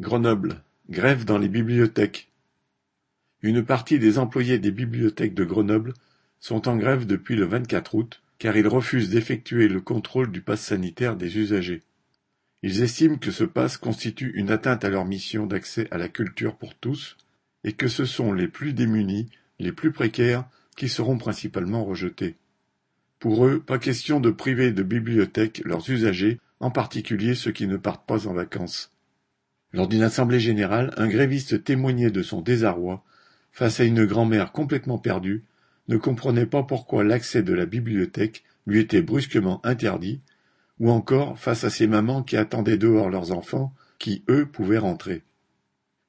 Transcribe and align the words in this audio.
Grenoble: 0.00 0.62
grève 0.88 1.24
dans 1.24 1.38
les 1.38 1.48
bibliothèques. 1.48 2.30
Une 3.42 3.64
partie 3.64 3.98
des 3.98 4.20
employés 4.20 4.60
des 4.60 4.70
bibliothèques 4.70 5.34
de 5.34 5.42
Grenoble 5.42 5.92
sont 6.38 6.68
en 6.68 6.76
grève 6.76 7.04
depuis 7.04 7.34
le 7.34 7.46
24 7.46 7.96
août, 7.96 8.22
car 8.38 8.56
ils 8.56 8.68
refusent 8.68 9.10
d'effectuer 9.10 9.66
le 9.66 9.80
contrôle 9.80 10.30
du 10.30 10.40
pass 10.40 10.60
sanitaire 10.60 11.16
des 11.16 11.38
usagers. 11.38 11.82
Ils 12.62 12.80
estiment 12.84 13.18
que 13.18 13.32
ce 13.32 13.42
pass 13.42 13.76
constitue 13.76 14.30
une 14.36 14.52
atteinte 14.52 14.84
à 14.84 14.88
leur 14.88 15.04
mission 15.04 15.46
d'accès 15.46 15.88
à 15.90 15.98
la 15.98 16.08
culture 16.08 16.56
pour 16.56 16.76
tous, 16.76 17.16
et 17.64 17.72
que 17.72 17.88
ce 17.88 18.04
sont 18.04 18.32
les 18.32 18.46
plus 18.46 18.74
démunis, 18.74 19.28
les 19.58 19.72
plus 19.72 19.90
précaires, 19.90 20.48
qui 20.76 20.88
seront 20.88 21.18
principalement 21.18 21.84
rejetés. 21.84 22.36
Pour 23.18 23.44
eux, 23.44 23.58
pas 23.58 23.80
question 23.80 24.20
de 24.20 24.30
priver 24.30 24.70
de 24.70 24.84
bibliothèques 24.84 25.60
leurs 25.64 25.90
usagers, 25.90 26.38
en 26.60 26.70
particulier 26.70 27.34
ceux 27.34 27.50
qui 27.50 27.66
ne 27.66 27.76
partent 27.76 28.06
pas 28.06 28.28
en 28.28 28.32
vacances. 28.32 28.92
Lors 29.72 29.88
d'une 29.88 30.02
assemblée 30.02 30.40
générale, 30.40 30.94
un 30.96 31.08
gréviste 31.08 31.62
témoignait 31.64 32.10
de 32.10 32.22
son 32.22 32.40
désarroi 32.40 33.04
face 33.52 33.80
à 33.80 33.84
une 33.84 34.06
grand-mère 34.06 34.52
complètement 34.52 34.98
perdue, 34.98 35.44
ne 35.88 35.96
comprenait 35.96 36.46
pas 36.46 36.62
pourquoi 36.62 37.04
l'accès 37.04 37.42
de 37.42 37.52
la 37.52 37.66
bibliothèque 37.66 38.44
lui 38.66 38.80
était 38.80 39.02
brusquement 39.02 39.64
interdit, 39.64 40.20
ou 40.80 40.90
encore 40.90 41.38
face 41.38 41.64
à 41.64 41.70
ces 41.70 41.86
mamans 41.86 42.22
qui 42.22 42.36
attendaient 42.36 42.78
dehors 42.78 43.10
leurs 43.10 43.32
enfants, 43.32 43.74
qui, 43.98 44.22
eux, 44.28 44.46
pouvaient 44.46 44.78
rentrer. 44.78 45.22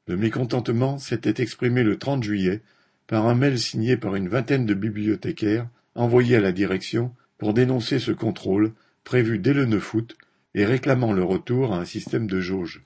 Le 0.08 0.16
mécontentement 0.16 0.98
s'était 0.98 1.42
exprimé 1.42 1.84
le 1.84 1.98
30 1.98 2.24
juillet 2.24 2.62
par 3.08 3.28
un 3.28 3.36
mail 3.36 3.58
signé 3.60 3.98
par 3.98 4.16
une 4.16 4.30
vingtaine 4.30 4.66
de 4.66 4.74
bibliothécaires 4.74 5.68
envoyé 5.96 6.36
à 6.36 6.42
la 6.42 6.52
direction 6.52 7.14
pour 7.38 7.54
dénoncer 7.54 8.00
ce 8.00 8.12
contrôle 8.12 8.74
prévu 9.04 9.40
dès 9.40 9.54
le 9.54 9.66
9 9.66 9.94
août 9.94 10.18
et 10.54 10.66
réclamant 10.66 11.14
le 11.14 11.24
retour 11.24 11.74
à 11.74 11.80
un 11.80 11.86
système 11.86 12.28
de 12.28 12.40
jauge. 12.40 12.84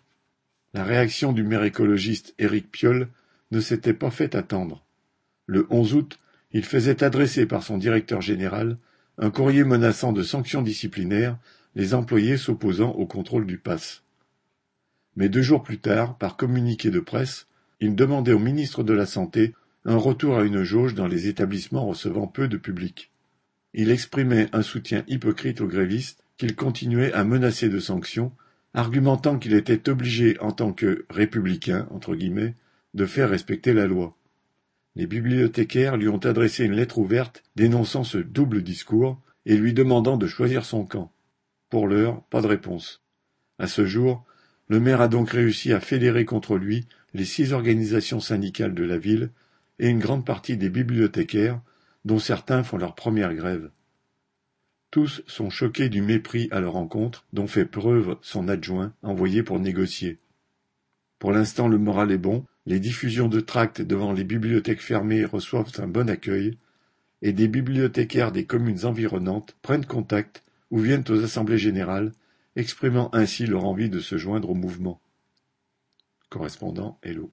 La 0.73 0.83
réaction 0.83 1.33
du 1.33 1.43
maire 1.43 1.63
écologiste 1.63 2.33
Éric 2.39 2.71
Piolle 2.71 3.09
ne 3.51 3.59
s'était 3.59 3.93
pas 3.93 4.09
fait 4.09 4.33
attendre. 4.33 4.83
Le 5.45 5.67
11 5.69 5.93
août, 5.93 6.19
il 6.51 6.63
faisait 6.63 7.03
adresser 7.03 7.45
par 7.45 7.61
son 7.61 7.77
directeur 7.77 8.21
général 8.21 8.77
un 9.19 9.29
courrier 9.29 9.63
menaçant 9.63 10.13
de 10.13 10.23
sanctions 10.23 10.63
disciplinaires 10.63 11.37
les 11.75 11.93
employés 11.93 12.37
s'opposant 12.37 12.91
au 12.91 13.05
contrôle 13.05 13.45
du 13.45 13.59
pass. 13.59 14.03
Mais 15.15 15.29
deux 15.29 15.43
jours 15.43 15.61
plus 15.61 15.77
tard, 15.77 16.17
par 16.17 16.37
communiqué 16.37 16.89
de 16.89 16.99
presse, 16.99 17.47
il 17.79 17.95
demandait 17.95 18.33
au 18.33 18.39
ministre 18.39 18.83
de 18.83 18.93
la 18.93 19.05
Santé 19.05 19.53
un 19.85 19.97
retour 19.97 20.37
à 20.37 20.43
une 20.43 20.63
jauge 20.63 20.95
dans 20.95 21.07
les 21.07 21.27
établissements 21.27 21.85
recevant 21.85 22.25
peu 22.25 22.47
de 22.47 22.57
public. 22.57 23.11
Il 23.75 23.91
exprimait 23.91 24.49
un 24.53 24.63
soutien 24.63 25.03
hypocrite 25.07 25.61
aux 25.61 25.67
grévistes 25.67 26.23
qu'il 26.37 26.55
continuait 26.55 27.13
à 27.13 27.23
menacer 27.23 27.69
de 27.69 27.79
sanctions 27.79 28.31
argumentant 28.73 29.37
qu'il 29.37 29.53
était 29.53 29.89
obligé 29.89 30.39
en 30.39 30.51
tant 30.51 30.73
que 30.73 31.05
républicain 31.09 31.87
entre 31.91 32.15
guillemets 32.15 32.55
de 32.93 33.05
faire 33.05 33.29
respecter 33.29 33.73
la 33.73 33.87
loi. 33.87 34.15
Les 34.95 35.07
bibliothécaires 35.07 35.97
lui 35.97 36.07
ont 36.07 36.17
adressé 36.17 36.65
une 36.65 36.73
lettre 36.73 36.99
ouverte 36.99 37.43
dénonçant 37.55 38.03
ce 38.03 38.17
double 38.17 38.61
discours 38.61 39.19
et 39.45 39.57
lui 39.57 39.73
demandant 39.73 40.17
de 40.17 40.27
choisir 40.27 40.65
son 40.65 40.85
camp. 40.85 41.11
Pour 41.69 41.87
l'heure, 41.87 42.21
pas 42.29 42.41
de 42.41 42.47
réponse. 42.47 43.01
À 43.57 43.67
ce 43.67 43.85
jour, 43.85 44.23
le 44.67 44.79
maire 44.79 45.01
a 45.01 45.07
donc 45.07 45.31
réussi 45.31 45.73
à 45.73 45.79
fédérer 45.79 46.25
contre 46.25 46.57
lui 46.57 46.85
les 47.13 47.25
six 47.25 47.53
organisations 47.53 48.19
syndicales 48.19 48.73
de 48.73 48.83
la 48.83 48.97
ville 48.97 49.29
et 49.79 49.89
une 49.89 49.99
grande 49.99 50.25
partie 50.25 50.57
des 50.57 50.69
bibliothécaires, 50.69 51.59
dont 52.05 52.19
certains 52.19 52.63
font 52.63 52.77
leur 52.77 52.95
première 52.95 53.33
grève. 53.33 53.69
Tous 54.93 55.23
sont 55.25 55.49
choqués 55.49 55.89
du 55.89 56.03
mépris 56.03 56.47
à 56.51 56.59
leur 56.59 56.75
encontre 56.75 57.25
dont 57.33 57.47
fait 57.47 57.65
preuve 57.65 58.15
son 58.21 58.47
adjoint 58.47 58.93
envoyé 59.01 59.41
pour 59.41 59.59
négocier. 59.59 60.19
Pour 61.17 61.31
l'instant 61.31 61.67
le 61.67 61.79
moral 61.79 62.11
est 62.11 62.19
bon, 62.19 62.45
les 62.67 62.79
diffusions 62.79 63.27
de 63.27 63.39
tracts 63.39 63.81
devant 63.81 64.13
les 64.13 64.23
bibliothèques 64.23 64.83
fermées 64.83 65.25
reçoivent 65.25 65.71
un 65.79 65.87
bon 65.87 66.11
accueil, 66.11 66.59
et 67.23 67.33
des 67.33 67.47
bibliothécaires 67.47 68.31
des 68.31 68.45
communes 68.45 68.85
environnantes 68.85 69.57
prennent 69.63 69.87
contact 69.87 70.43
ou 70.69 70.77
viennent 70.77 71.05
aux 71.09 71.23
assemblées 71.23 71.57
générales, 71.57 72.11
exprimant 72.55 73.09
ainsi 73.13 73.47
leur 73.47 73.65
envie 73.65 73.89
de 73.89 73.99
se 73.99 74.19
joindre 74.19 74.51
au 74.51 74.55
mouvement. 74.55 75.01
Correspondant 76.29 76.99
Hello. 77.01 77.31